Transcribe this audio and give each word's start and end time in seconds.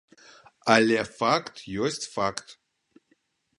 Але 0.75 0.99
факт 1.19 1.55
ёсць 1.89 2.09
факт. 2.17 2.47